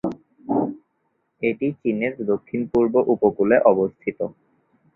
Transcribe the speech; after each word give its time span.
এটি 1.41 1.67
চীনের 1.79 2.13
দক্ষিণ-পূর্ব 2.29 2.93
উপকূলে 3.13 3.55
অবস্থিত। 3.71 4.19